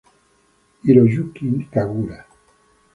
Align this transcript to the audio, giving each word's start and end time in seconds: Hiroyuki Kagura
Hiroyuki 0.81 1.47
Kagura 1.71 2.17